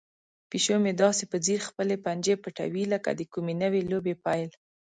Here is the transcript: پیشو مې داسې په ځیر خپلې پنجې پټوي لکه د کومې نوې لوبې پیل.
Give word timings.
پیشو 0.49 0.75
مې 0.83 0.91
داسې 1.03 1.23
په 1.31 1.37
ځیر 1.45 1.59
خپلې 1.69 1.95
پنجې 2.05 2.33
پټوي 2.43 2.83
لکه 2.93 3.09
د 3.13 3.21
کومې 3.33 3.53
نوې 3.63 3.81
لوبې 3.91 4.13
پیل. 4.25 4.49